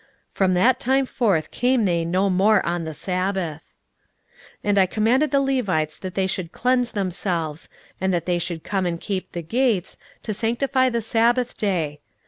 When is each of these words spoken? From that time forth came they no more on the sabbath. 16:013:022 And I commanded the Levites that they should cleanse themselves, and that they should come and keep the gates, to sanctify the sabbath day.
From 0.31 0.55
that 0.55 0.79
time 0.79 1.05
forth 1.05 1.51
came 1.51 1.83
they 1.83 2.03
no 2.03 2.27
more 2.27 2.65
on 2.65 2.85
the 2.85 2.93
sabbath. 2.95 3.75
16:013:022 4.63 4.63
And 4.63 4.77
I 4.79 4.85
commanded 4.87 5.29
the 5.29 5.41
Levites 5.41 5.99
that 5.99 6.15
they 6.15 6.25
should 6.25 6.51
cleanse 6.51 6.93
themselves, 6.93 7.69
and 8.01 8.11
that 8.11 8.25
they 8.25 8.39
should 8.39 8.63
come 8.63 8.87
and 8.87 8.99
keep 8.99 9.31
the 9.33 9.43
gates, 9.43 9.99
to 10.23 10.33
sanctify 10.33 10.89
the 10.89 11.01
sabbath 11.01 11.55
day. 11.55 11.99